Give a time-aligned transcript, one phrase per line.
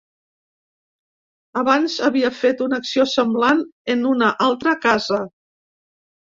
[1.61, 3.63] Abans havia fet una acció semblant
[3.97, 5.25] en una altra casa.